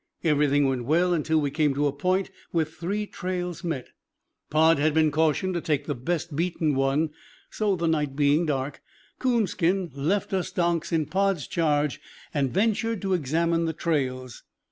[0.23, 3.89] Everything went well until we came to a point where three trails met.
[4.49, 7.11] Pod had been cautioned to take the best beaten one,
[7.51, 8.81] so, the night being dark,
[9.19, 12.01] Coonskin left us donks in Pod's charge
[12.33, 14.41] and ventured to examine the trails.